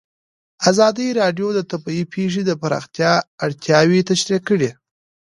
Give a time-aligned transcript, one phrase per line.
[0.69, 3.13] ازادي راډیو د طبیعي پېښې د پراختیا
[3.45, 4.69] اړتیاوې تشریح کړي.